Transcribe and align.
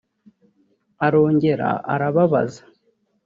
Arongera 1.05 1.69
arababaza 1.93 2.61